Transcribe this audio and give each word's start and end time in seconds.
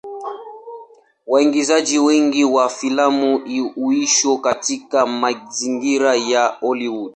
Waigizaji 1.27 1.99
wengi 1.99 2.43
wa 2.43 2.69
filamu 2.69 3.41
huishi 3.75 4.37
katika 4.37 5.05
mazingira 5.05 6.15
ya 6.15 6.47
Hollywood. 6.47 7.09